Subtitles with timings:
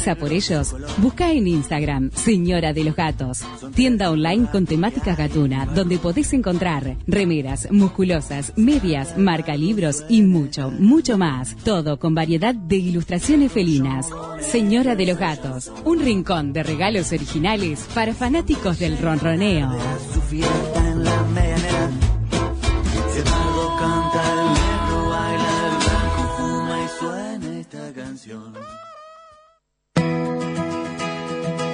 [0.00, 0.74] por ellos?
[0.98, 3.44] Busca en Instagram, Señora de los Gatos.
[3.74, 10.70] Tienda online con temática gatuna, donde podés encontrar remeras, musculosas, medias, marca libros y mucho,
[10.70, 11.54] mucho más.
[11.64, 14.08] Todo con variedad de ilustraciones felinas.
[14.40, 19.70] Señora de los Gatos, un rincón de regalos originales para fanáticos del ronroneo.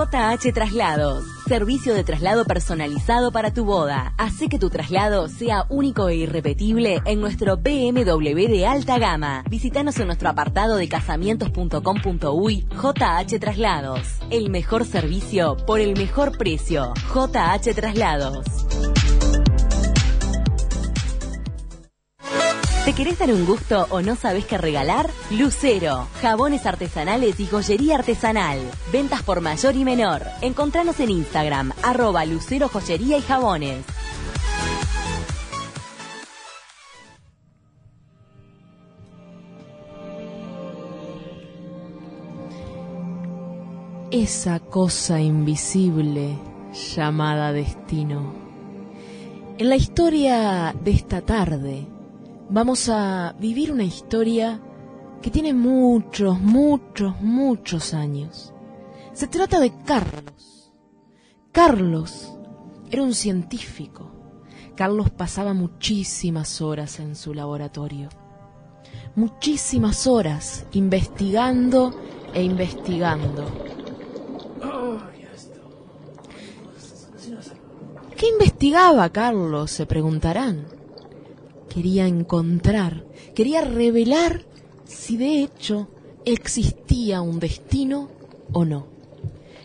[0.00, 1.24] JH Traslados.
[1.46, 4.14] Servicio de traslado personalizado para tu boda.
[4.16, 9.44] Hace que tu traslado sea único e irrepetible en nuestro BMW de alta gama.
[9.50, 14.20] Visítanos en nuestro apartado de casamientos.com.uy JH Traslados.
[14.30, 16.94] El mejor servicio por el mejor precio.
[17.14, 18.46] JH Traslados.
[22.84, 25.10] ¿Te querés dar un gusto o no sabes qué regalar?
[25.30, 28.58] Lucero, jabones artesanales y joyería artesanal.
[28.90, 30.22] Ventas por mayor y menor.
[30.40, 33.84] Encontranos en Instagram, arroba Lucero Joyería y Jabones.
[44.10, 46.38] Esa cosa invisible
[46.96, 48.32] llamada destino.
[49.58, 51.86] En la historia de esta tarde,
[52.50, 54.60] vamos a vivir una historia
[55.22, 58.52] que tiene muchos, muchos, muchos años.
[59.12, 60.72] Se trata de Carlos.
[61.52, 62.32] Carlos
[62.90, 64.10] era un científico.
[64.74, 68.08] Carlos pasaba muchísimas horas en su laboratorio.
[69.14, 71.94] Muchísimas horas investigando
[72.32, 73.44] e investigando.
[78.16, 79.70] ¿Qué investigaba Carlos?
[79.70, 80.79] Se preguntarán
[81.72, 84.44] quería encontrar, quería revelar
[84.84, 85.88] si de hecho
[86.26, 88.10] existía un destino
[88.52, 88.86] o no.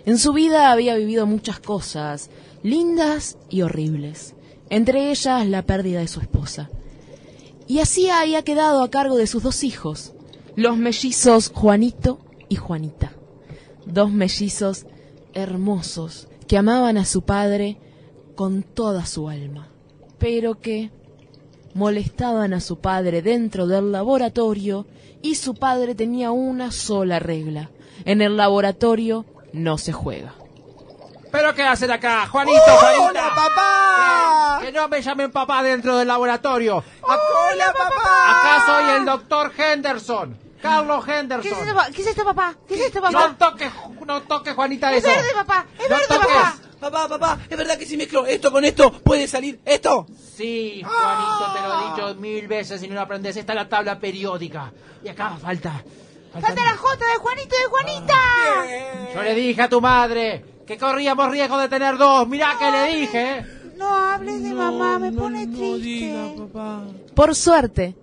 [0.06, 2.30] En su vida había vivido muchas cosas,
[2.64, 4.36] lindas y horribles,
[4.70, 6.70] entre ellas la pérdida de su esposa.
[7.68, 10.14] Y así había quedado a cargo de sus dos hijos,
[10.56, 13.14] los mellizos Juanito y Juanita,
[13.88, 14.86] dos mellizos
[15.34, 17.80] hermosos que amaban a su padre
[18.36, 19.70] con toda su alma,
[20.20, 20.92] pero que
[21.76, 24.88] molestaban a su padre dentro del laboratorio
[25.22, 27.70] y su padre tenía una sola regla.
[28.06, 30.34] En el laboratorio no se juega.
[31.32, 32.28] ¿Pero qué hacen acá?
[32.28, 33.04] Juanito, Juanita.
[33.04, 34.60] ¡Hola, papá!
[34.62, 36.82] Eh, que no me llamen papá dentro del laboratorio.
[37.02, 38.40] ¡Hola, papá!
[38.40, 40.40] Acá soy el doctor Henderson.
[40.62, 41.42] Carlos Henderson.
[41.44, 42.56] ¿Qué es esto, pa- ¿Qué es esto, papá?
[42.68, 43.12] ¿Qué es esto, papá?
[43.28, 43.72] No toques,
[44.06, 45.10] no toques, Juanita, Es eso.
[45.14, 45.66] verde, papá.
[45.78, 46.28] Es No verde, toques.
[46.36, 46.56] papá.
[46.80, 50.06] Papá, papá, ¿es verdad que si mezclo esto con esto puede salir esto?
[50.36, 53.38] Sí, Juanito, te lo he dicho mil veces y no lo aprendes.
[53.38, 54.72] Esta es la tabla periódica.
[55.04, 55.84] Y acá falta...
[56.34, 59.14] Falta la J de Juanito y de Juanita.
[59.14, 62.28] Yo le dije a tu madre que corríamos riesgo de tener dos.
[62.28, 63.38] Mirá que le dije.
[63.38, 63.46] ¿eh?
[63.78, 66.14] No hables de mamá, me pone triste.
[66.38, 66.84] papá.
[67.14, 67.96] Por suerte,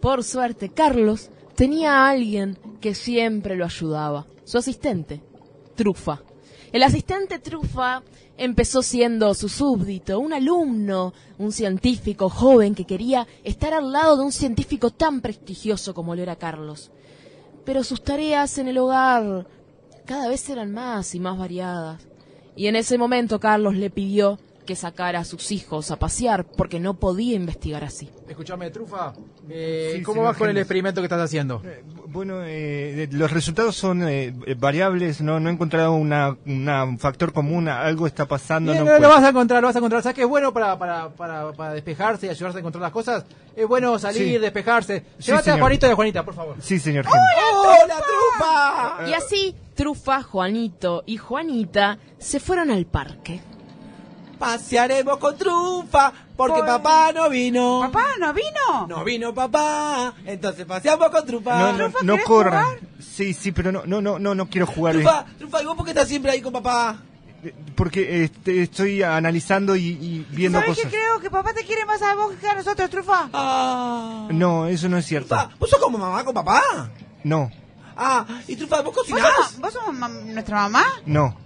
[0.00, 5.20] por suerte, Carlos tenía a alguien que siempre lo ayudaba, su asistente,
[5.76, 6.20] Trufa.
[6.70, 8.02] El asistente Trufa
[8.36, 14.24] empezó siendo su súbdito, un alumno, un científico joven que quería estar al lado de
[14.24, 16.90] un científico tan prestigioso como lo era Carlos.
[17.64, 19.46] Pero sus tareas en el hogar
[20.04, 22.06] cada vez eran más y más variadas.
[22.54, 26.78] Y en ese momento Carlos le pidió que sacara a sus hijos a pasear porque
[26.78, 28.10] no podía investigar así.
[28.28, 29.14] Escúchame, Trufa.
[29.48, 31.62] eh, Sí, ¿Cómo vas con el experimento que estás haciendo?
[31.64, 36.36] Eh, Bueno, eh, de- los resultados son eh, eh, variables, no, no he encontrado una,
[36.46, 38.72] una- un factor común, algo está pasando.
[38.72, 40.02] Bien, no lo vas a encontrar, lo vas a encontrar.
[40.02, 43.24] ¿Sabes qué es bueno para, para, para, para despejarse y ayudarse a encontrar las cosas?
[43.56, 44.38] Es bueno salir, Sí.
[44.38, 45.04] despejarse.
[45.18, 45.58] Sí, Llévate a.
[45.58, 46.56] Juanito y a Juanita, por favor.
[46.60, 47.84] Sí, señor Henderson.
[47.84, 49.08] ¡Hola, trufa!
[49.10, 53.40] Y así, Trufa, Juanito y Juanita se fueron al parque.
[54.38, 57.80] Pasearemos con trufa porque papá no vino.
[57.82, 58.86] ¿Papá no vino?
[58.88, 60.14] No vino papá.
[60.24, 61.58] Entonces paseamos con trufa.
[61.58, 62.64] No, no, Trufa, no ¿querés corran.
[62.64, 62.78] jugar?
[63.00, 64.94] Sí, sí, pero no, no, no, no, no quiero jugar.
[64.94, 66.98] Trufa, trufa, ¿y vos por qué estás siempre ahí con papá?
[67.42, 70.90] eh, Porque este, estoy analizando y, y viendo ¿Sabes cosas.
[70.92, 73.28] que creo que papá te quiere más a vos que a nosotros, trufa?
[73.32, 74.28] Ah.
[74.30, 75.28] No, eso no es cierto.
[75.36, 76.62] Trufa, ¿vos sos como mamá con papá?
[77.24, 77.50] No,
[78.00, 79.32] Ah, y trufa, ¿vos ¿Vos cocinás?
[79.50, 80.84] sos, vos sos mam- nuestra mamá?
[81.04, 81.36] no,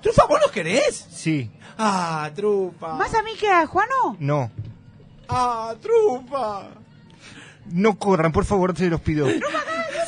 [0.00, 1.06] Trufa, ¿vos nos querés?
[1.10, 2.94] sí, Ah, trufa.
[2.94, 4.16] ¿Más a mí que a Juano?
[4.18, 4.50] no.
[5.28, 6.68] ¡Ah, trufa!
[7.70, 9.26] No corran, por favor, se los pido.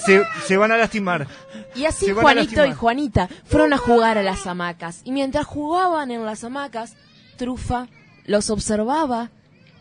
[0.05, 1.27] Se, se van a lastimar.
[1.75, 2.73] Y así Juanito y.
[2.73, 5.01] Juanita fueron a jugar a las hamacas.
[5.05, 6.95] Y mientras jugaban en las hamacas,
[7.39, 7.89] Trufa
[8.27, 9.31] los observaba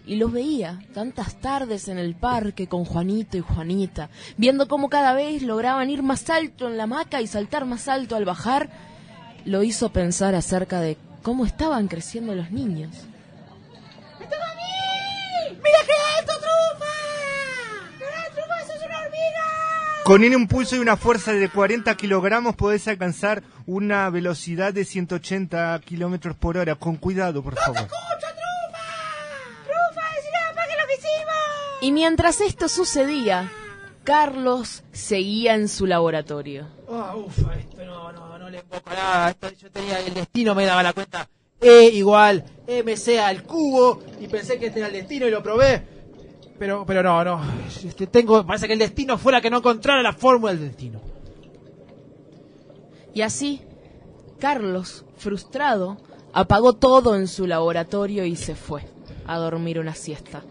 [0.06, 5.14] y los veía tantas tardes en el parque con Juanito y Juanita, viendo cómo cada
[5.14, 8.70] vez lograban ir más alto en la hamaca y saltar más alto al bajar,
[9.46, 12.92] lo hizo pensar acerca de cómo estaban creciendo los niños.
[14.20, 16.94] ¡Mira qué alto, trufa!
[17.98, 20.04] ¡Mira, trufa, sos una hormiga!
[20.04, 25.82] Con un impulso y una fuerza de 40 kilogramos podés alcanzar una velocidad de 180
[25.84, 26.76] kilómetros por hora.
[26.76, 27.78] Con cuidado, por favor.
[27.78, 28.86] ¡Escucha, trufa!
[29.64, 31.82] ¡Trufa, decile a papá que lo que hicimos!
[31.82, 33.52] Y mientras esto sucedía,
[34.04, 36.68] Carlos seguía en su laboratorio.
[36.88, 38.64] Ah, ufa, esto no, no, no le.
[39.30, 41.28] Esto, yo tenía el destino, me daba la cuenta.
[41.60, 44.04] E igual MC al cubo.
[44.20, 45.82] Y pensé que este era el destino y lo probé.
[46.60, 47.42] Pero, pero no, no.
[47.84, 51.02] Este, tengo, parece que el destino fue la que no encontrara la fórmula del destino.
[53.14, 53.62] Y así,
[54.40, 55.98] Carlos, frustrado,
[56.34, 58.84] apagó todo en su laboratorio y se fue
[59.26, 60.44] a dormir una siesta.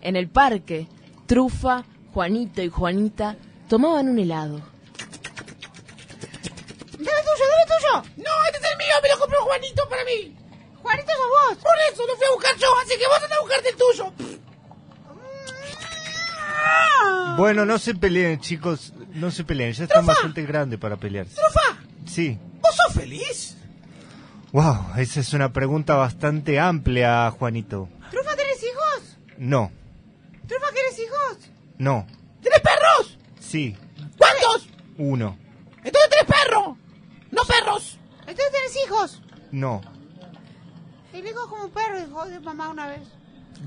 [0.00, 0.86] En el parque,
[1.26, 3.36] Trufa, Juanito y Juanita
[3.68, 4.73] tomaban un helado.
[7.84, 8.02] Tuyo!
[8.16, 10.36] No, este es el mío, me lo compró Juanito para mí.
[10.82, 11.58] Juanito sos vos.
[11.62, 14.12] Por eso lo fui a buscar yo, así que vos andás a buscarte el tuyo.
[17.36, 18.92] Bueno, no se peleen, chicos.
[19.14, 19.72] No se peleen.
[19.72, 21.34] Ya están bastante grandes para pelearse.
[21.34, 22.38] Trufa, Sí.
[22.60, 23.56] ¿vos sos feliz?
[24.52, 27.88] Wow, esa es una pregunta bastante amplia, Juanito.
[28.10, 29.16] ¿Trufa tenés hijos?
[29.38, 29.72] No,
[30.46, 31.38] ¿Trufa querés hijos?
[31.78, 32.06] no,
[32.40, 33.18] ¿Tenés perros?
[33.40, 33.76] sí,
[34.16, 34.68] ¿Cuántos?
[34.96, 35.36] uno,
[35.82, 36.76] Entonces tenés perro.
[37.34, 37.98] No perros.
[38.26, 39.22] Entonces tenés hijos.
[39.50, 39.80] no.
[41.12, 43.02] El hijo es como un perro, dijo de mamá una vez.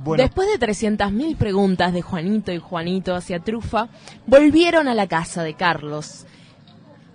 [0.03, 3.87] Bueno, Después de 300.000 preguntas de Juanito y Juanito hacia Trufa,
[4.25, 6.25] volvieron a la casa de Carlos.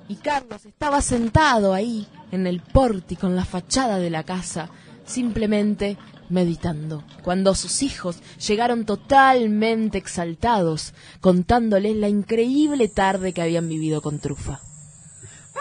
[0.08, 4.70] Y Carlos estaba sentado ahí, en el pórtico, en la fachada de la casa,
[5.04, 5.98] simplemente
[6.30, 14.18] meditando, cuando sus hijos llegaron totalmente exaltados, contándoles la increíble tarde que habían vivido con
[14.18, 14.60] Trufa.
[15.52, 15.58] Sí,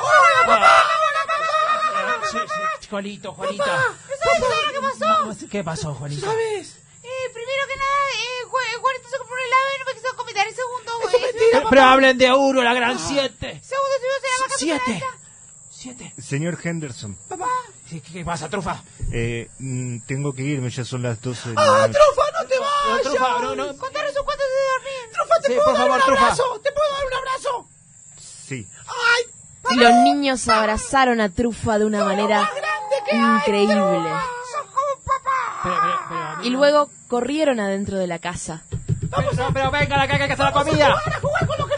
[2.92, 3.66] sí, Juanito, Juanita.
[3.66, 5.48] ¿Sabes qué pasó?
[5.50, 6.26] ¿Qué pasó, Juanito?
[6.26, 6.78] ¿Sabes?
[7.04, 10.16] Eh, primero que nada, eh, Ju- Juanito se compró un helado y no me quiso
[10.16, 10.48] comentar.
[10.48, 11.34] Y segundo, güey.
[11.52, 13.60] Pero, pero hablen de Uro, la gran siete.
[13.64, 15.04] Segundo, estuvimos en la vaca Siete.
[15.72, 16.14] Siete.
[16.22, 17.18] señor Henderson,
[17.90, 18.84] ¿Qué, qué pasa, trufa?
[19.12, 22.00] eh, mm, tengo que irme, ya son las 12 de la ¡Ah, noche.
[22.00, 23.02] trufa, no te vayas!
[23.02, 23.78] trufa, no, no.
[23.78, 25.12] Contanos un cuento de dormir.
[25.12, 26.22] ¡Trufa, te Sí, puedo por dar favor, un trufa.
[26.26, 26.62] abrazo!
[26.64, 27.68] ¡Te puedo dar un abrazo!
[28.20, 28.68] Sí.
[28.86, 29.24] ¡Ay!
[29.70, 32.50] Y los niños abrazaron a Trufa de una manera
[33.12, 33.76] increíble.
[36.44, 38.64] Y luego corrieron adentro de la casa.
[39.00, 40.96] pero, pero venga, caca, hay que hacer la comida.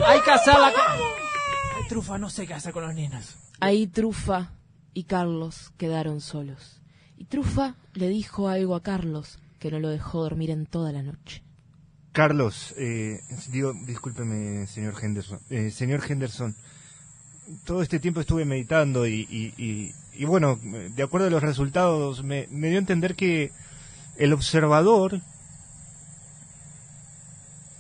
[0.06, 1.13] Hay que hacer la comida.
[1.75, 3.35] Ay, trufa, no sé qué hacer con los niños.
[3.59, 4.51] Ahí Trufa
[4.94, 6.81] y Carlos quedaron solos.
[7.18, 11.01] Y Trufa le dijo algo a Carlos que no lo dejó dormir en toda la
[11.01, 11.44] noche.
[12.12, 15.39] Carlos, eh, digo, discúlpeme, señor Henderson.
[15.50, 16.56] Eh, señor Henderson,
[17.66, 19.94] todo este tiempo estuve meditando y,
[20.26, 23.52] bueno, de acuerdo a los resultados, me, me dio a entender que
[24.18, 25.22] el observador,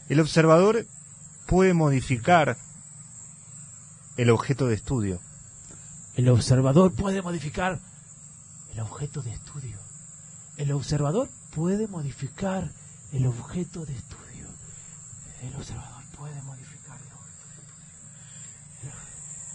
[0.09, 0.85] el observador
[1.47, 2.57] puede modificar
[4.17, 5.19] el objeto de estudio.
[6.15, 7.79] El observador puede modificar
[8.73, 9.79] el objeto de estudio.
[10.57, 12.69] El observador puede modificar
[13.11, 14.47] el objeto de estudio.
[15.41, 17.61] El observador puede modificar el objeto
[18.81, 18.91] de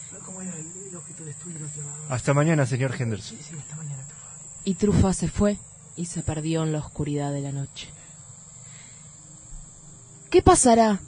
[0.04, 0.24] estudio.
[0.38, 2.06] ¿Cómo era el, el objeto de estudio del observador?
[2.12, 3.36] Hasta mañana, señor Henderson.
[3.38, 4.04] Sí, sí, esta mañana.
[4.06, 4.60] trufa.
[4.64, 5.58] Y Trufa se fue
[5.96, 7.88] y se perdió en la oscuridad de la noche.
[10.30, 11.00] ¿Qué pasará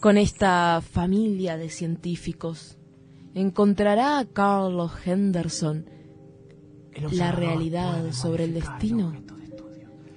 [0.00, 2.78] con esta familia de científicos?
[3.34, 5.84] ¿Encontrará a Carlos Henderson
[7.10, 9.12] la realidad sobre el destino?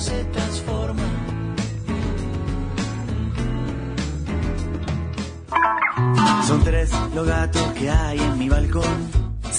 [0.00, 1.02] Se transforma.
[6.46, 9.19] Son tres los gatos que hay en mi balcón.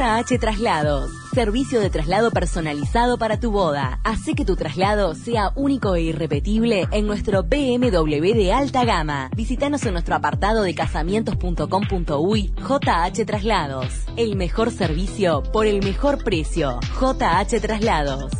[0.00, 1.10] JH Traslados.
[1.34, 4.00] Servicio de traslado personalizado para tu boda.
[4.02, 9.28] Hace que tu traslado sea único e irrepetible en nuestro BMW de alta gama.
[9.36, 14.06] Visítanos en nuestro apartado de casamientos.com.uy JH Traslados.
[14.16, 16.80] El mejor servicio por el mejor precio.
[16.98, 18.32] JH Traslados.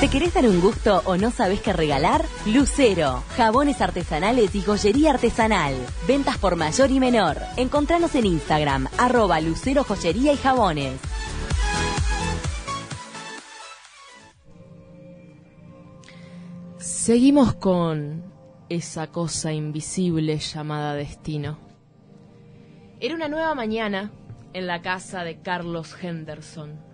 [0.00, 2.24] ¿Te querés dar un gusto o no sabes qué regalar?
[2.46, 5.74] Lucero, jabones artesanales y joyería artesanal.
[6.06, 7.38] Ventas por mayor y menor.
[7.56, 11.00] Encontranos en Instagram, arroba Lucero Joyería y Jabones.
[16.78, 18.22] Seguimos con
[18.68, 21.58] esa cosa invisible llamada destino.
[23.00, 24.12] Era una nueva mañana
[24.52, 26.87] en la casa de Carlos Henderson.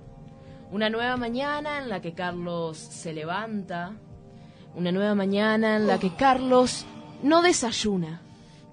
[0.71, 3.93] Una nueva mañana en la que Carlos se levanta.
[4.75, 6.85] Una nueva mañana en la que Carlos
[7.23, 8.23] no desayuna,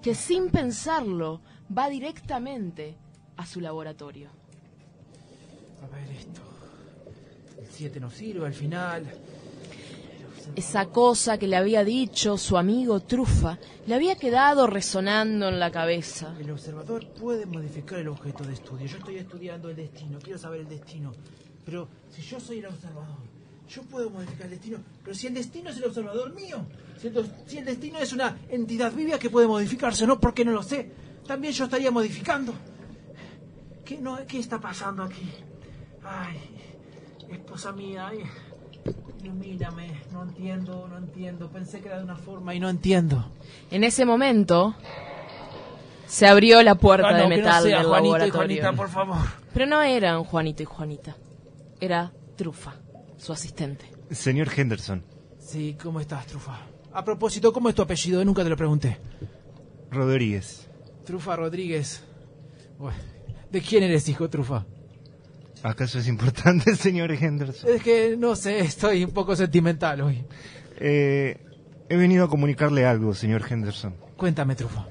[0.02, 1.40] que sin pensarlo
[1.76, 2.96] va directamente
[3.36, 4.30] a su laboratorio.
[5.82, 6.40] A ver esto.
[7.60, 9.06] El 7 no sirve al final.
[10.56, 15.70] Esa cosa que le había dicho su amigo Trufa le había quedado resonando en la
[15.70, 16.34] cabeza.
[16.38, 18.86] El observador puede modificar el objeto de estudio.
[18.86, 21.12] Yo estoy estudiando el destino, quiero saber el destino.
[21.64, 23.16] Pero si yo soy el observador,
[23.68, 24.78] yo puedo modificar el destino.
[25.02, 26.64] Pero si el destino es el observador mío,
[27.00, 30.20] si el, si el destino es una entidad viva que puede modificarse, ¿no?
[30.20, 30.90] Porque no lo sé.
[31.26, 32.52] También yo estaría modificando.
[33.84, 35.30] ¿Qué, no, ¿qué está pasando aquí?
[36.04, 36.38] Ay,
[37.30, 38.22] esposa mía, ay,
[39.22, 40.02] ilumíname.
[40.12, 41.48] No entiendo, no entiendo.
[41.48, 43.24] Pensé que era de una forma y no entiendo.
[43.70, 44.74] En ese momento
[46.06, 48.62] se abrió la puerta Ah, no, de que no metal sea del Juanito y laboratorio.
[48.62, 49.16] Juanita, por favor.
[49.54, 51.16] Pero no eran Juanito y Juanita.
[51.82, 52.74] Era Trufa,
[53.16, 53.84] su asistente.
[54.12, 55.02] Señor Henderson,
[55.40, 56.60] Sí, ¿cómo estás, Trufa?
[56.92, 58.24] A propósito, ¿cómo es tu apellido?
[58.24, 58.98] Nunca te lo pregunté.
[59.90, 60.68] Rodríguez,
[61.04, 62.04] Trufa Rodríguez.
[62.78, 62.96] Bueno,
[63.50, 64.64] ¿De quién eres hijo, Trufa?
[65.64, 67.68] ¿acaso es importante, señor Henderson?
[67.68, 70.24] Es que no sé, estoy un poco sentimental hoy.
[70.78, 71.36] Eh,
[71.88, 73.96] he venido a comunicarle algo, señor Henderson.
[74.16, 74.86] Cuéntame, Trufa.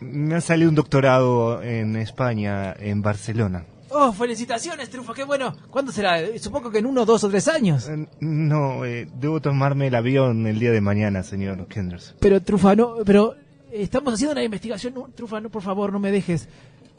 [0.00, 3.66] Me ha salido un doctorado en España, en Barcelona.
[3.94, 5.54] Oh, felicitaciones, Trufa, qué bueno.
[5.70, 6.20] ¿Cuándo será?
[6.20, 7.88] Eh, Supongo que en uno, dos o tres años.
[7.88, 12.16] Eh, No, eh, debo tomarme el avión el día de mañana, señor Henderson.
[12.20, 13.34] Pero, Trufa, no, pero
[13.72, 14.92] Estamos haciendo una investigación.
[14.92, 16.46] No, Trufa, no, por favor, no me dejes.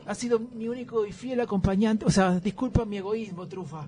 [0.07, 2.03] Ha sido mi único y fiel acompañante.
[2.05, 3.87] O sea, disculpa mi egoísmo, Trufa.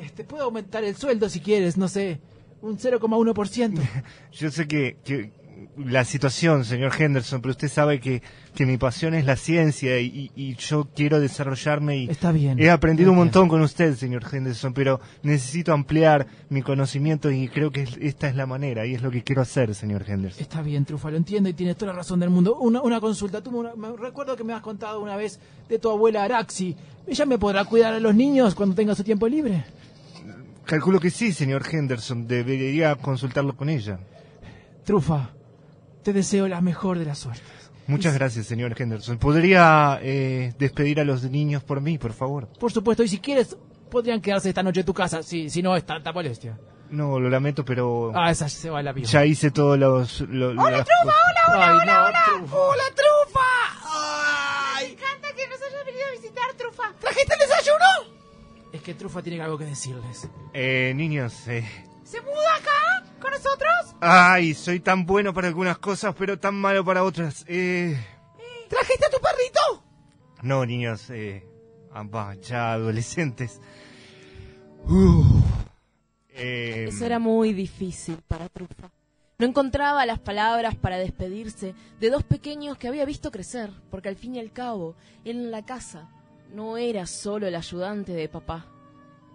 [0.00, 2.20] Este, puedo aumentar el sueldo si quieres, no sé,
[2.62, 3.80] un 0,1%.
[4.32, 5.32] Yo sé que, que
[5.76, 8.22] la situación, señor Henderson, pero usted sabe que,
[8.54, 12.58] que mi pasión es la ciencia y, y yo quiero desarrollarme y Está bien.
[12.60, 17.70] he aprendido un montón con usted, señor Henderson, pero necesito ampliar mi conocimiento y creo
[17.72, 20.40] que es- esta es la manera y es lo que quiero hacer, señor Henderson.
[20.42, 22.56] Está bien, Trufa, lo entiendo y tienes toda la razón del mundo.
[22.60, 23.42] Una, una consulta.
[23.42, 26.76] Tú me, me- recuerdo que me has contado una vez de tu abuela Araxi.
[27.06, 29.64] ¿Ella me podrá cuidar a los niños cuando tenga su tiempo libre?
[30.64, 33.98] Calculo que sí, señor Henderson, debería consultarlo con ella.
[34.84, 35.30] Trufa,
[36.04, 37.44] te deseo la mejor de las suertes.
[37.86, 39.18] Muchas gracias, señor Henderson.
[39.18, 42.48] ¿Podría eh, despedir a los niños por mí, por favor?
[42.58, 43.56] Por supuesto, y si quieres,
[43.90, 46.58] podrían quedarse esta noche en tu casa, si, si no es tanta molestia.
[46.90, 49.06] No, lo lamento, pero Ah, esa se va la vida.
[49.08, 50.20] ya hice todos los...
[50.22, 51.14] lo- ¡Hola, las Trufa!
[51.26, 52.22] ¡Hola, hola, Ay, hola, no, hola!
[52.38, 52.56] Trufa.
[52.56, 53.40] ¡Hola, Trufa!
[54.76, 54.86] ¡Ay!
[54.86, 56.82] Me encanta que nos hayas venido a visitar, Trufa.
[57.00, 58.14] ¿Trajiste el desayuno?
[58.72, 60.28] Es que Trufa tiene algo que decirles.
[60.52, 61.68] Eh, niños, eh...
[62.04, 62.70] ¿Se muda acá?
[64.06, 67.42] Ay, soy tan bueno para algunas cosas, pero tan malo para otras.
[67.48, 67.98] Eh...
[68.68, 69.82] ¿Trajiste a tu perrito?
[70.42, 71.42] No, niños, eh...
[72.42, 73.62] ya adolescentes.
[76.28, 78.90] Eh, Eso era muy difícil para Trufa.
[79.38, 84.16] No encontraba las palabras para despedirse de dos pequeños que había visto crecer, porque al
[84.16, 86.10] fin y al cabo, él en la casa
[86.52, 88.66] no era solo el ayudante de papá,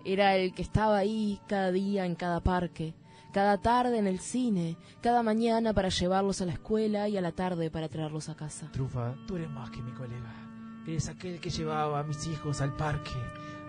[0.06, 2.94] era el que estaba ahí cada día en cada parque,
[3.34, 7.32] cada tarde en el cine, cada mañana para llevarlos a la escuela y a la
[7.32, 8.70] tarde para traerlos a casa.
[8.72, 10.34] Trufa, tú eres más que mi colega.
[10.88, 13.12] Eres aquel que llevaba a mis hijos al parque,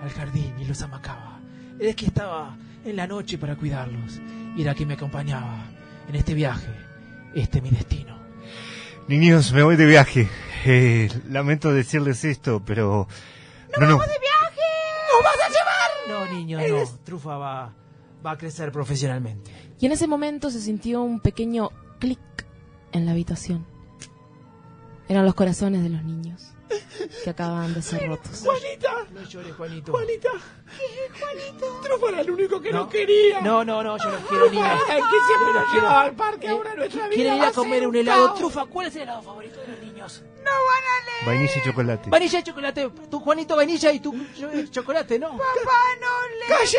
[0.01, 1.41] al jardín y los amacaba.
[1.79, 4.21] Eres que estaba en la noche para cuidarlos
[4.57, 5.65] y era quien me acompañaba
[6.09, 6.71] en este viaje,
[7.35, 8.19] este mi destino.
[9.09, 10.29] Niños, me voy de viaje.
[10.65, 13.09] Eh, lamento decirles esto, pero...
[13.79, 13.99] No, no.
[13.99, 14.69] ¡De viaje!
[15.13, 16.29] ¡Nos vas a llevar!
[16.29, 16.99] No, niño, no.
[17.05, 17.73] Trufa va,
[18.25, 19.51] va a crecer profesionalmente.
[19.79, 22.19] Y en ese momento se sintió un pequeño clic
[22.93, 23.67] en la habitación.
[25.09, 26.53] Eran los corazones de los niños
[27.25, 28.41] que acababan de ser rotos.
[28.45, 28.91] ¡Juanita!
[29.13, 29.93] No llores, Juanito.
[29.93, 30.29] ¡Juanita!
[31.19, 31.81] Juanito?
[31.83, 32.81] Trufa era el único que No.
[32.81, 33.41] no, quería.
[33.41, 34.69] No, no, no, yo los quiero, niños.
[34.89, 36.49] Ay, que siempre nos llevaba al parque.
[36.49, 38.35] Ahora nuestra vida ¿Quieren ir a comer un helado?
[38.35, 39.90] Trufa, ¿cuál es el helado favorito de los niños?
[40.01, 41.27] No van a leer.
[41.27, 42.11] Vainilla y chocolate.
[42.11, 42.91] Vainilla y chocolate.
[43.11, 45.31] Tú, Juanito, vainilla y tú, eh, chocolate, ¿no?
[45.31, 45.41] Papá
[46.01, 46.79] no le ¡Cállese,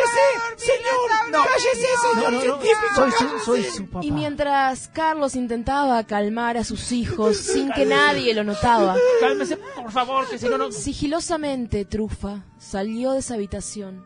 [0.56, 1.30] señor!
[1.30, 2.16] No, cállese, señor.
[2.16, 2.40] No, no, no.
[2.62, 3.44] científico, Soy su, cállese.
[3.44, 4.04] soy su papá.
[4.04, 9.92] Y mientras Carlos intentaba calmar a sus hijos sin que nadie lo notaba, Cálmese, por
[9.92, 10.72] favor, que si no, no...
[10.72, 14.04] sigilosamente Trufa salió de esa habitación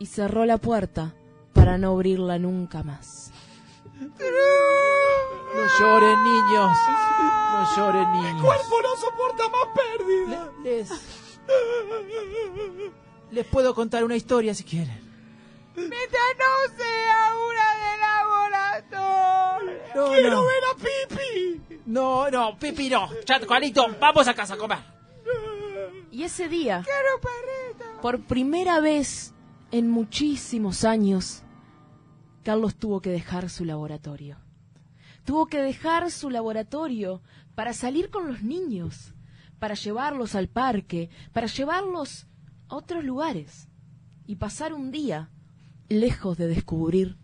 [0.00, 1.14] y cerró la puerta
[1.54, 3.30] para no abrirla nunca más.
[3.98, 6.76] No lloren, niños.
[7.62, 8.42] No lloren, Mi niños.
[8.44, 10.50] cuerpo no soporta más pérdida.
[10.62, 10.90] Le- les...
[13.30, 15.00] Les puedo contar una historia si quieren.
[15.74, 16.00] Mientras
[16.38, 17.96] no sea una de
[18.78, 19.82] laboratorio.
[19.94, 20.44] No, Quiero no.
[20.44, 21.80] ver a Pipi.
[21.86, 23.08] No, no, Pipi, no.
[23.26, 24.78] Ya, Juanito, vamos a casa a comer.
[26.10, 28.00] Y ese día, Quiero perrito.
[28.00, 29.34] por primera vez
[29.70, 31.42] en muchísimos años,
[32.42, 34.38] Carlos tuvo que dejar su laboratorio.
[35.26, 37.20] Tuvo que dejar su laboratorio
[37.56, 39.12] para salir con los niños,
[39.58, 42.26] para llevarlos al parque, para llevarlos
[42.68, 43.68] a otros lugares
[44.24, 45.30] y pasar un día
[45.88, 47.16] lejos de descubrir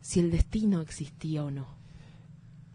[0.00, 1.78] si el destino existía o no.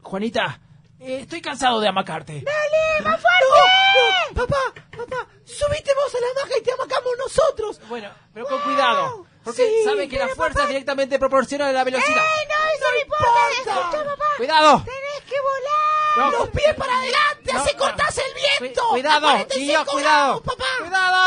[0.03, 0.61] Juanita,
[0.99, 2.41] eh, estoy cansado de amacarte.
[2.41, 4.35] ¡Dale, más fuerte!
[4.35, 7.81] Papá, papá, subite vos a la maja y te amacamos nosotros.
[7.89, 9.25] Bueno, pero con cuidado.
[9.43, 12.17] Porque Sí, saben que la fuerza papá- es directamente proporcional a la velocidad.
[12.17, 13.25] ¡Ey, no, eso no importa!
[13.57, 14.25] Escucha, papá.
[14.37, 14.83] ¡Cuidado!
[14.85, 15.91] Tenés que volar.
[16.17, 17.79] No, Los pies para adelante, No, así no.
[17.79, 18.81] cortás el viento.
[18.83, 20.01] Cu- cuidado, A 45 niños, cuidado.
[20.01, 20.65] grados, papá.
[20.81, 21.17] ¡Cuidado!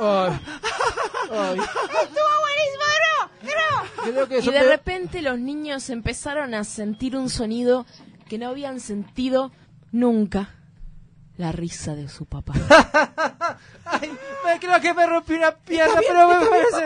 [0.00, 0.40] ay,
[1.30, 1.58] ay.
[1.58, 2.84] ¡Estuvo buenísimo!
[3.42, 3.68] ¡Dro!
[4.12, 7.84] Creo que Y de peor- repente los niños empezaron a sentir un sonido
[8.28, 9.52] que no habían sentido
[9.92, 10.54] nunca.
[11.36, 12.54] La risa de su papá.
[14.00, 16.84] Ay, me creo que me rompí una pierna, pero me parece.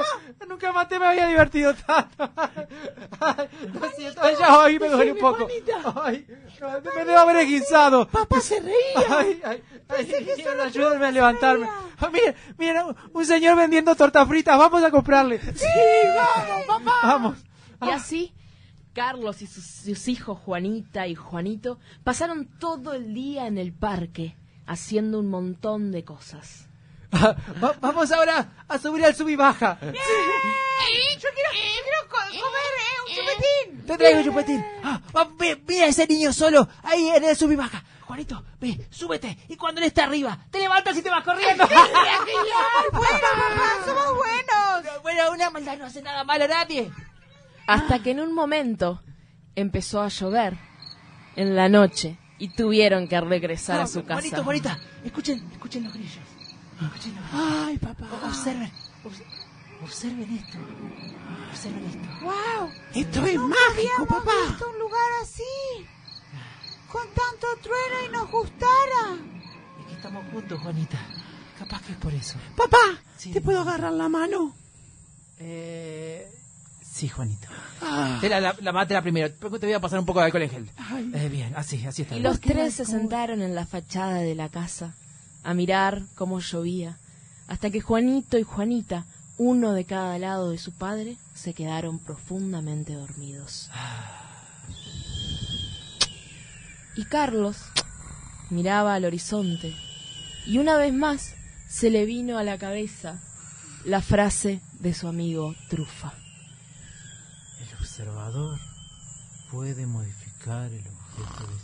[0.49, 2.31] Nunca maté, me había divertido tanto.
[3.21, 5.49] Ay, lo siento, ay, ya hoy me duele un poco.
[6.03, 6.27] Ay,
[6.95, 8.09] me debo haber esguinzado.
[8.09, 8.75] Papá se reía.
[9.09, 11.69] Ay, ay, ay, ayúdenme a levantarme.
[11.99, 15.41] Ah, miren, miren, un señor vendiendo tortas fritas, vamos a comprarle.
[15.55, 15.67] Sí,
[16.17, 16.93] vamos, papá.
[17.03, 17.39] Vamos.
[17.83, 18.35] Y así,
[18.93, 24.37] Carlos y sus, sus hijos Juanita y Juanito pasaron todo el día en el parque
[24.67, 26.69] haciendo un montón de cosas.
[27.63, 29.79] Va- vamos ahora a subir al sub y baja.
[29.81, 33.87] Yo quiero, quiero co- comer eh, un chupetín.
[33.87, 34.65] Te traigo chupetín.
[34.83, 37.85] Ah, va, ve- mira ese niño solo, ahí en el sub y baja.
[38.03, 39.39] Juanito, ve, súbete.
[39.49, 41.65] Y cuando él está arriba, te levantas y te vas corriendo.
[42.93, 45.03] Bueno, papá, somos buenos.
[45.03, 46.91] bueno, una maldad no hace nada malo a nadie.
[47.67, 49.01] Hasta que en un momento
[49.55, 50.57] empezó a llover
[51.37, 54.15] en la noche y tuvieron que regresar a su casa.
[54.21, 56.19] Juanito, Juanita, escuchen, escuchen los grillos.
[57.33, 58.07] Ay, papá.
[58.25, 58.71] Observen,
[59.05, 59.23] obs-
[59.83, 60.59] observen esto.
[61.51, 62.09] Observen esto.
[62.25, 62.71] Wow.
[62.95, 64.31] Esto es mágico, papá.
[64.49, 65.87] visto un lugar así.
[66.91, 69.17] Con tanto trueno y nos gustara.
[69.81, 70.99] Es que estamos juntos, Juanita.
[71.59, 72.37] Capaz que es por eso.
[72.57, 72.79] Papá,
[73.17, 73.31] Sí.
[73.33, 74.55] ¿te puedo agarrar la mano?
[75.39, 76.31] Eh,
[76.83, 77.49] sí, Juanito.
[77.81, 79.33] Ah, Te la, la, la mate la primero.
[79.33, 80.71] Te voy a pasar un poco de alcohol en gel.
[80.77, 81.11] Ay.
[81.15, 82.17] Eh, bien, así, así está.
[82.17, 84.95] Y los tres se sentaron en la fachada de la casa
[85.43, 86.99] a mirar cómo llovía,
[87.47, 89.07] hasta que Juanito y Juanita,
[89.39, 93.71] uno de cada lado de su padre, se quedaron profundamente dormidos.
[96.95, 97.59] Y Carlos
[98.51, 99.75] miraba al horizonte
[100.47, 101.35] y una vez más
[101.69, 103.21] se le vino a la cabeza
[103.85, 106.13] la frase de su amigo Trufa.
[107.61, 108.59] El observador
[109.51, 111.57] puede modificar el objeto de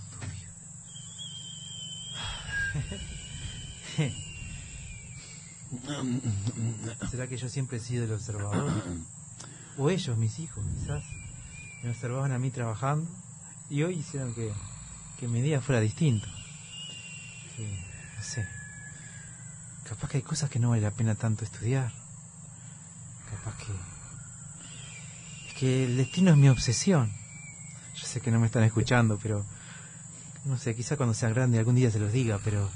[2.80, 3.17] estudio.
[7.10, 8.72] ¿Será que yo siempre he sido el observador?
[9.80, 11.04] O ellos, mis hijos, quizás.
[11.84, 13.08] Me observaban a mí trabajando
[13.70, 14.52] y hoy hicieron que,
[15.20, 16.26] que mi día fuera distinto.
[17.54, 17.62] Que,
[18.16, 18.44] no sé.
[19.88, 21.92] Capaz que hay cosas que no vale la pena tanto estudiar.
[23.30, 23.72] Capaz que
[25.46, 27.12] es que el destino es mi obsesión.
[27.94, 29.44] Yo sé que no me están escuchando, pero
[30.44, 32.68] no sé, quizá cuando sea grande algún día se los diga, pero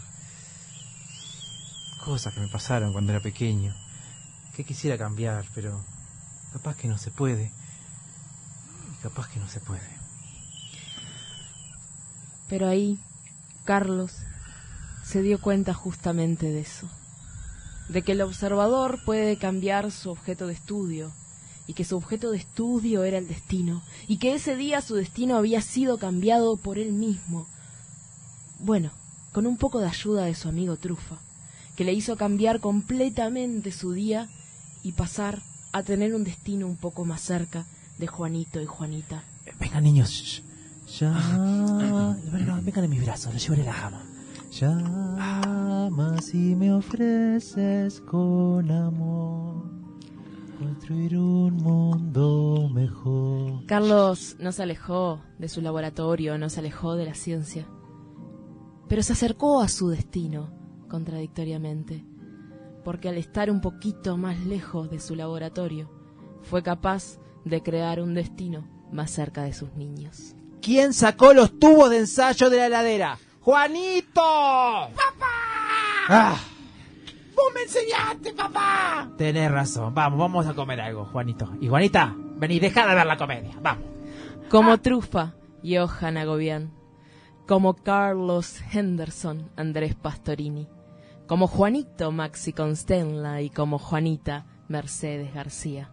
[2.02, 3.74] cosas que me pasaron cuando era pequeño,
[4.54, 5.80] que quisiera cambiar, pero
[6.52, 7.52] capaz que no se puede.
[9.02, 9.88] Capaz que no se puede.
[12.48, 12.98] Pero ahí,
[13.64, 14.12] Carlos
[15.04, 16.88] se dio cuenta justamente de eso,
[17.88, 21.12] de que el observador puede cambiar su objeto de estudio,
[21.66, 25.36] y que su objeto de estudio era el destino, y que ese día su destino
[25.36, 27.46] había sido cambiado por él mismo.
[28.58, 28.90] Bueno,
[29.32, 31.18] con un poco de ayuda de su amigo Trufa,
[31.76, 34.28] que le hizo cambiar completamente su día
[34.82, 37.66] y pasar a tener un destino un poco más cerca
[37.98, 39.24] de Juanito y Juanita.
[39.58, 40.42] Venga niños,
[40.98, 41.12] ya...
[42.32, 44.04] Vengan, vengan en mis brazos, los llevaré a la cama.
[44.52, 49.82] Llama si me ofreces con amor
[50.62, 53.66] construir un mundo mejor.
[53.66, 57.66] Carlos no se alejó de su laboratorio, no se alejó de la ciencia,
[58.88, 60.50] pero se acercó a su destino,
[60.92, 62.04] contradictoriamente,
[62.84, 65.90] porque al estar un poquito más lejos de su laboratorio,
[66.42, 70.36] fue capaz de crear un destino más cerca de sus niños.
[70.60, 73.18] ¿Quién sacó los tubos de ensayo de la heladera?
[73.40, 74.12] ¡Juanito!
[74.12, 75.32] ¡Papá!
[76.08, 76.36] Ah,
[77.34, 79.10] ¡Vos me enseñaste, papá!
[79.16, 79.94] tenés razón.
[79.94, 81.54] Vamos, vamos a comer algo, Juanito.
[81.58, 83.56] Y Juanita, vení, deja de ver la comedia.
[83.62, 83.86] Vamos.
[84.50, 86.70] Como Trufa, Johan Agobián,
[87.48, 90.68] como Carlos Henderson, Andrés Pastorini,
[91.26, 95.90] como Juanito Maxi Constenla y como Juanita Mercedes García.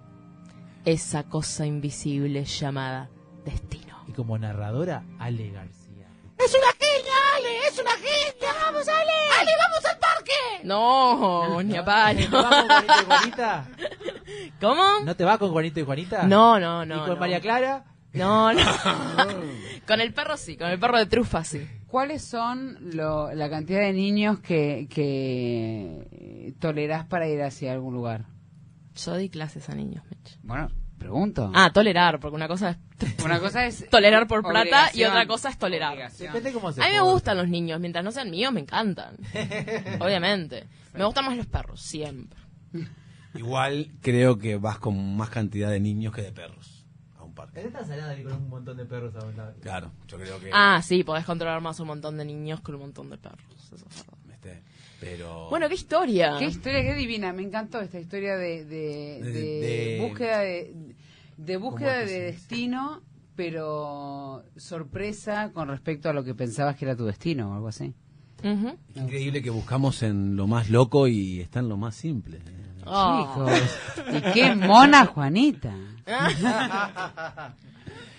[0.86, 3.10] Esa cosa invisible llamada
[3.46, 4.04] destino.
[4.08, 6.08] Y como narradora, Ale García.
[6.38, 7.68] ¡Es una genia, Ale!
[7.68, 8.54] ¡Es una genia!
[8.65, 9.12] ¡Vamos, Ale!
[9.39, 10.63] ¡Ale, vamos al parque!
[10.63, 12.20] No, ni a palo.
[12.22, 13.68] ¿No te va con Juanito y Juanita?
[14.62, 14.84] ¿Cómo?
[15.04, 16.24] ¿No te va con Juanito y Juanita?
[16.24, 16.96] No, no, no.
[16.96, 17.15] ¿Y con no.
[17.18, 17.86] María Clara?
[18.13, 18.62] No, no.
[19.88, 21.67] con el perro sí, con el perro de trufa sí.
[21.88, 28.26] ¿Cuáles son lo- la cantidad de niños que, que tolerás para ir hacia algún lugar?
[28.95, 30.38] Yo di clases a niños, Mitch.
[30.43, 31.52] Bueno, pregunto.
[31.56, 32.78] Ah, tolerar, porque una cosa es
[33.24, 36.12] Una cosa es tolerar por plata y otra cosa es tolerar.
[36.12, 39.15] Depende cómo se A mí me gustan los niños, mientras no sean míos me encantan.
[40.00, 40.67] Obviamente.
[40.93, 42.38] Me gustan más los perros, siempre.
[43.36, 46.59] Igual creo que vas con más cantidad de niños que de perros
[47.41, 47.67] a un parque.
[47.67, 49.54] Es tan salada y con un montón de perros a un lado.
[49.62, 50.49] Claro, yo creo que...
[50.54, 53.39] Ah, sí, podés controlar más un montón de niños que un montón de perros.
[53.65, 54.13] Eso es verdad.
[54.28, 54.63] ¿viste?
[54.99, 55.49] Pero...
[55.49, 56.36] Bueno, qué historia.
[56.39, 57.32] Qué historia, qué divina.
[57.34, 60.73] Me encantó esta historia de, de, De- de de- búsqueda de,
[61.38, 63.02] de búsqueda ¿Cómo es que de destino,
[63.36, 67.93] pero sorpresa con respecto a lo que pensabas que era tu destino o algo así.
[68.43, 68.78] Ujú.
[68.95, 72.39] Increíble que buscamos en lo más loco y está en lo más simple.
[72.86, 73.48] Oh.
[73.48, 75.76] Chicos, y qué mona Juanita.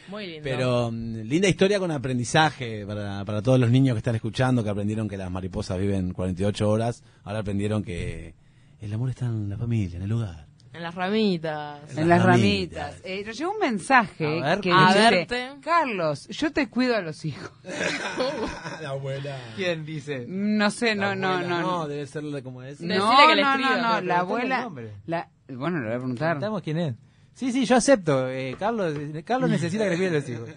[0.08, 0.42] Muy lindo.
[0.42, 4.70] Pero mm, linda historia con aprendizaje para, para todos los niños que están escuchando, que
[4.70, 8.34] aprendieron que las mariposas viven 48 horas, ahora aprendieron que,
[8.80, 10.49] El amor está en la familia, en el hogar.
[10.72, 11.96] En las ramitas.
[11.96, 13.00] En las ramitas.
[13.02, 15.50] Eh, nos llegó un mensaje A ver, que a dice, verte.
[15.60, 17.50] Carlos, yo te cuido a los hijos.
[18.80, 19.36] la abuela.
[19.56, 20.26] ¿Quién dice?
[20.28, 21.60] No sé, no, no, no.
[21.60, 22.78] No, debe ser como es.
[22.78, 24.62] Decile No, que le no, no, no, la abuela...
[24.62, 24.92] nombre.
[25.06, 26.28] La, bueno, le voy a preguntar.
[26.36, 26.94] Preguntamos quién es.
[27.34, 28.28] Sí, sí, yo acepto.
[28.28, 30.48] Eh, Carlos, Carlos necesita que le cuiden los hijos.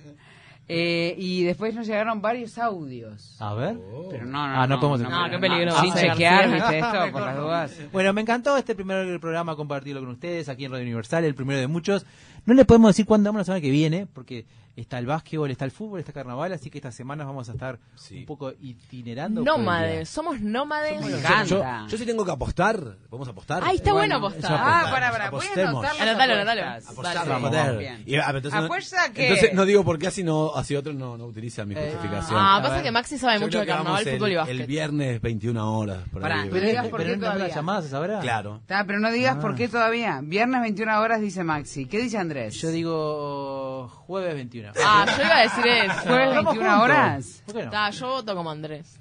[0.69, 3.35] Eh, y después nos llegaron varios audios.
[3.41, 3.77] A ver.
[4.09, 5.81] Pero no, no, Ah, no podemos No, qué peligroso.
[5.81, 6.55] Sin Ah, chequear, García.
[6.55, 7.11] ¿viste esto?
[7.11, 7.77] Por las dudas.
[7.91, 11.59] Bueno, me encantó este primer programa compartirlo con ustedes aquí en Radio Universal, el primero
[11.59, 12.05] de muchos.
[12.45, 14.45] No le podemos decir cuándo vamos la semana que viene, porque
[14.75, 17.79] está el básquetbol, está el fútbol, está carnaval, así que estas semanas vamos a estar
[18.11, 19.41] un poco itinerando.
[19.41, 20.99] el Nómades, somos nómades.
[21.47, 22.97] Yo, yo sí tengo que apostar.
[23.09, 23.63] ¿Podemos apostar?
[23.65, 24.51] Ay, está bueno, Bueno, apostar.
[24.59, 27.81] Ah, para, para, voy a Anotalo, anotalo.
[28.05, 29.27] Y, ah, entonces, no- ¿Apuesta qué?
[29.27, 32.39] entonces no digo por qué así no, así otros no, no utilizan mi justificación.
[32.39, 34.59] Ah, A pasa que Maxi sabe Yo mucho de carnaval, vamos fútbol y el, básquet.
[34.59, 35.99] el viernes 21 horas.
[36.11, 36.49] Pará, ahí.
[36.51, 38.21] pero digas por qué todavía.
[38.21, 38.61] Claro.
[38.67, 40.19] Pero no digas por qué todavía.
[40.23, 41.85] Viernes 21 horas dice Maxi.
[41.85, 42.55] ¿Qué dice Andrés?
[42.55, 44.62] Yo digo jueves 21.
[44.83, 45.93] Ah, yo iba a decir eso.
[46.03, 46.83] ¿Jueves Vamos 21 juntos.
[46.83, 47.43] horas?
[47.45, 47.89] ¿Por qué no?
[47.91, 48.99] Yo voto como Andrés.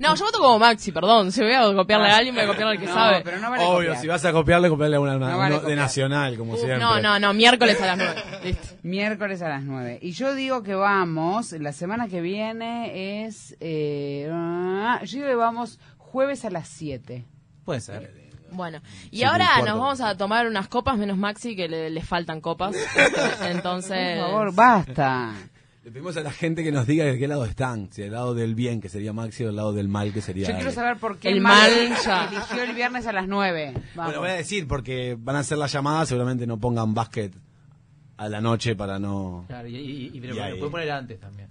[0.00, 1.32] No, yo voto como Maxi, perdón.
[1.32, 3.22] Si voy a copiarle a alguien, voy a copiarle al que No, sabe.
[3.24, 3.96] pero no vale Obvio, copiar.
[3.98, 5.78] si vas a copiarle, copiarle a una, No uno vale de copiar.
[5.78, 6.78] Nacional, como siempre.
[6.78, 8.14] No, no, no, miércoles a las 9.
[8.44, 8.68] Listo.
[8.82, 9.98] Miércoles a las 9.
[10.02, 13.56] Y yo digo que vamos, la semana que viene es...
[13.60, 17.24] Eh, ah, yo digo que vamos jueves a las 7.
[17.64, 18.19] Puede ser.
[18.52, 22.02] Bueno, y Sí, ahora nos vamos a tomar unas copas, menos Maxi, que le, le
[22.02, 22.74] faltan copas.
[23.42, 24.18] Entonces.
[24.20, 25.32] Por favor, basta.
[25.82, 27.90] Le pedimos a la gente que nos diga de qué lado están.
[27.90, 30.46] Si del lado del bien, que sería Maxi, o del lado del mal, que sería
[30.48, 31.70] Yo quiero saber por qué El mal
[32.04, 32.26] ya.
[32.30, 33.72] eligió el viernes a las 9.
[33.74, 33.94] Vamos.
[34.12, 37.32] Bueno, voy a decir, porque van a hacer la llamada, seguramente no pongan básquet
[38.18, 39.46] a la noche para no...
[39.48, 40.58] Claro, y, y, y- pero Y ahí.
[40.58, 41.48] puede poner antes también.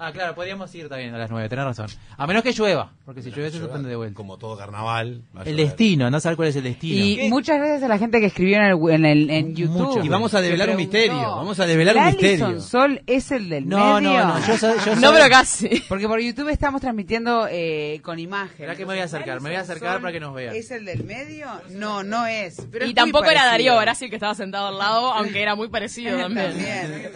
[0.00, 1.88] Ah, claro, podríamos ir también a las 9, tenés razón.
[2.16, 4.14] A menos que llueva, porque si llueve se suspende de vuelta.
[4.14, 5.22] Como todo carnaval.
[5.36, 5.66] va a El llover.
[5.66, 7.04] destino, no saber cuál es el destino.
[7.24, 9.76] Y muchas gracias a la gente que escribió en, el, en, el- en YouTube.
[9.96, 10.04] Mucho.
[10.04, 12.60] Y vamos a develar un misterio, vamos a develar un ¿el misterio.
[12.60, 14.18] Sol es el del No, medio?
[14.24, 15.82] no, no, yo soy- yo No, soy- pero casi.
[15.88, 18.52] Porque por YouTube estamos transmitiendo eh, con imagen.
[18.52, 20.54] Esperá que me voy a acercar, me voy a acercar para que nos vean.
[20.54, 21.48] ¿Es el del medio?
[21.70, 22.56] No, no es.
[22.70, 23.72] Pero y es muy tampoco era parecido.
[23.74, 26.52] Darío Brasil que estaba sentado al lado, aunque era muy parecido también.
[26.52, 27.10] También.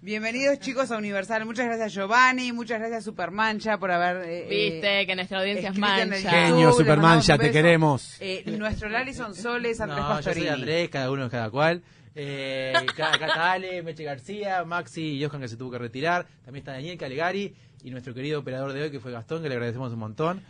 [0.00, 1.44] Bienvenidos chicos a Universal.
[1.44, 4.28] Muchas gracias Giovanni, muchas gracias Supermancha por haber...
[4.28, 6.30] eh, Viste que nuestra audiencia es mancha.
[6.30, 8.16] Genio, YouTube, les Superman, mandamos ya un te queremos.
[8.20, 10.48] Eh, nuestro Alison Sol es Andrés No, yo soy.
[10.48, 11.82] Andrés, cada uno es cada cual.
[12.14, 16.26] Eh, acá está Ale, Meche García, Maxi y Johan que se tuvo que retirar.
[16.44, 19.54] También está Daniel Calegari y nuestro querido operador de hoy que fue Gastón, que le
[19.54, 20.42] agradecemos un montón.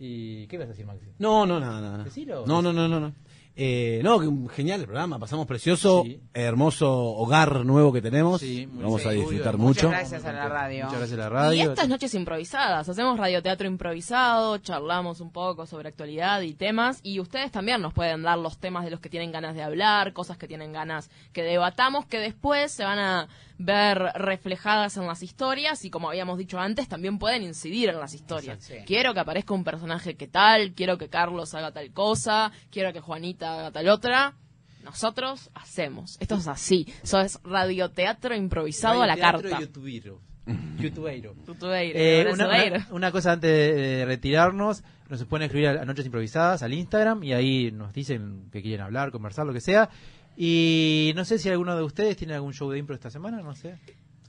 [0.00, 1.06] ¿Y qué vas a decir, Maxi?
[1.18, 2.04] No, no, nada, nada.
[2.46, 3.00] No, no, no, no.
[3.00, 3.12] no.
[3.60, 6.20] Eh, no, que un genial el programa, pasamos precioso, Sí.
[6.32, 8.40] hermoso hogar nuevo que tenemos.
[8.40, 9.90] Sí, muy Vamos a disfrutar Muchas mucho.
[9.90, 10.84] gracias a la radio.
[10.84, 11.70] Muchas gracias a la Y radio.
[11.72, 17.50] estas noches improvisadas, hacemos radioteatro improvisado, charlamos un poco sobre actualidad y temas, y ustedes
[17.50, 20.46] también nos pueden dar los temas de los que tienen ganas de hablar, cosas que
[20.46, 25.90] tienen ganas que debatamos, que después se van a ver reflejadas en las historias, y
[25.90, 28.58] como habíamos dicho antes, también pueden incidir en las historias.
[28.58, 28.84] Exacto.
[28.86, 33.00] Quiero que aparezca un personaje que tal, quiero que Carlos haga tal cosa, quiero que
[33.00, 34.34] Juanita haga tal otra.
[34.84, 36.16] Nosotros hacemos.
[36.20, 36.86] Esto es así.
[37.02, 39.60] Eso es radioteatro improvisado a la carta.
[39.60, 40.20] youtubeiro.
[40.78, 41.34] Youtubeiro.
[41.98, 46.62] Eh, una, una- una cosa antes de retirarnos, nos pueden escribir a, a Noches Improvisadas
[46.62, 49.90] al Instagram y ahí nos dicen que quieren hablar, conversar, lo que sea.
[50.40, 53.56] Y no sé si alguno de ustedes tiene algún show de impro esta semana, no
[53.56, 53.76] sé.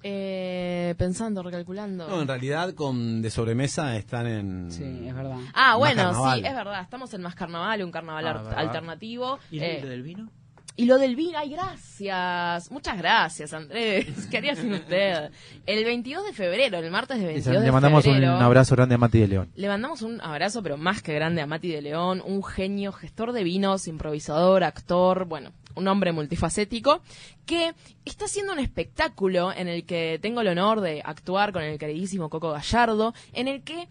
[0.02, 2.08] Eh, pensando, recalculando.
[2.08, 4.72] No, en realidad con de sobremesa están en...
[4.72, 5.38] Sí, es verdad.
[5.54, 6.82] ah, bueno, sí, es verdad.
[6.82, 9.38] Estamos en Más Carnaval, un carnaval Ah, alternativo.
[9.52, 10.32] ¿Y Eh, lo del vino?
[10.78, 12.72] y lo del vino, ay, gracias.
[12.72, 14.08] Muchas gracias, Andrés.
[14.32, 15.30] ¿Qué haría sin usted?
[15.66, 18.98] El 22 de febrero, el martes de 22 Le de mandamos un abrazo grande a
[18.98, 19.50] Mati de León.
[19.56, 23.34] Le mandamos un abrazo, pero más que grande, a Mati de León, un genio, gestor
[23.34, 27.02] de vinos, improvisador, actor, bueno, un hombre multifacético,
[27.46, 27.74] que
[28.06, 32.30] está haciendo un espectáculo en el que tengo el honor de actuar con el queridísimo
[32.30, 33.88] Coco Gallardo, en el que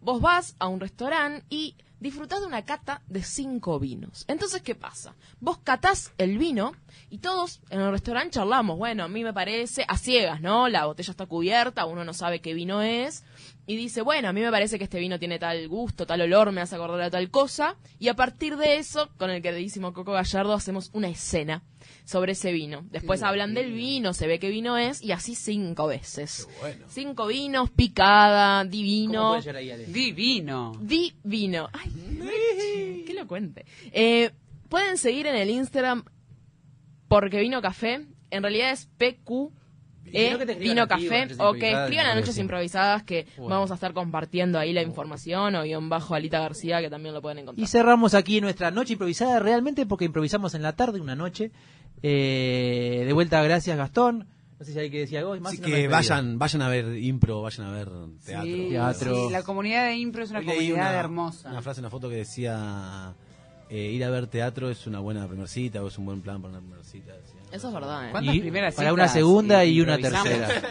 [0.00, 4.24] vos vas a un restaurante y disfrutás de una cata de cinco vinos.
[4.28, 5.14] Entonces, ¿qué pasa?
[5.40, 6.72] Vos catás el vino
[7.10, 8.78] y todos en el restaurante charlamos.
[8.78, 10.68] Bueno, a mí me parece, a ciegas, ¿no?
[10.68, 13.24] La botella está cubierta, uno no sabe qué vino es.
[13.68, 16.52] Y dice, bueno, a mí me parece que este vino tiene tal gusto, tal olor,
[16.52, 17.76] me hace acordar a tal cosa.
[17.98, 21.64] Y a partir de eso, con el queridísimo Coco Gallardo, hacemos una escena
[22.04, 22.84] sobre ese vino.
[22.90, 26.48] Después hablan del vino, se ve qué vino es, y así cinco veces.
[26.88, 29.40] Cinco vinos, picada, divino.
[29.88, 30.72] Divino.
[30.80, 31.68] Divino.
[31.72, 33.66] Ay, que lo cuente.
[33.90, 34.30] Eh,
[34.68, 36.04] pueden seguir en el Instagram
[37.08, 38.06] porque vino café.
[38.30, 39.50] En realidad es PQ
[40.12, 42.40] E, Vino Café, o que escriban que Noches sí.
[42.40, 43.56] Improvisadas, que Bueno.
[43.56, 47.20] vamos a estar compartiendo ahí la información, o guion bajo Alita García, que también lo
[47.20, 47.60] pueden encontrar.
[47.64, 51.50] Y cerramos aquí nuestra noche improvisada realmente porque improvisamos en la tarde una noche.
[52.02, 54.28] Eh, de vuelta, gracias Gastón.
[54.58, 55.52] No sé si hay que decir algo más.
[55.52, 57.88] Así no que vayan, vayan a ver impro, vayan a ver
[58.24, 58.44] teatro.
[58.52, 59.26] Sí, Teatro.
[59.26, 61.50] sí, la comunidad de impro es una Hoy comunidad una- hermosa.
[61.50, 63.12] Una frase, una foto que decía
[63.70, 66.40] eh, ir a ver teatro es una buena primer cita o es un buen plan
[66.40, 67.12] para una primer cita.
[67.12, 67.40] decía.
[67.52, 68.10] Eso es verdad, ¿eh?
[68.12, 70.28] ¿Cuántas Y primeras para citas una segunda y una improvisamos?
[70.28, 70.62] tercera.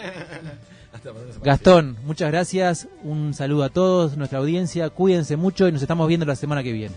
[1.03, 2.87] Para Gastón, muchas gracias.
[3.03, 4.89] Un saludo a todos, nuestra audiencia.
[4.89, 6.95] Cuídense mucho y nos estamos viendo la semana que viene.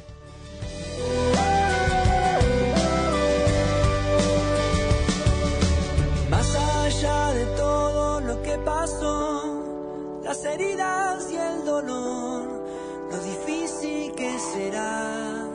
[6.30, 12.66] Más allá de todo lo que pasó, las heridas y el dolor,
[13.10, 15.47] lo difícil que será.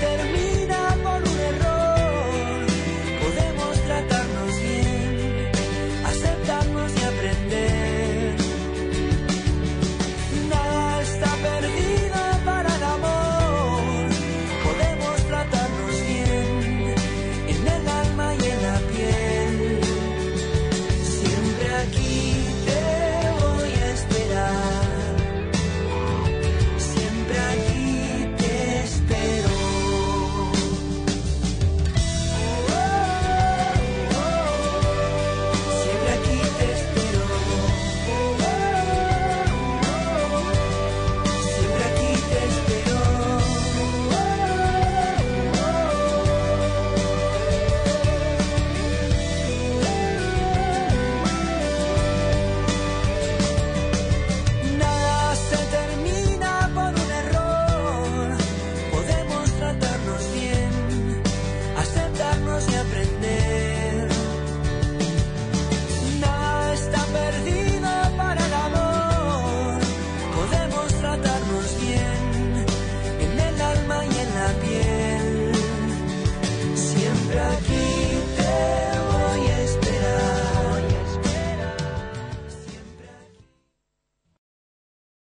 [0.00, 0.29] that